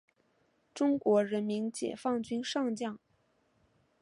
[0.73, 2.97] 中国人民解放军上将。